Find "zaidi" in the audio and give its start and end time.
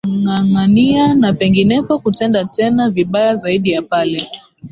3.35-3.71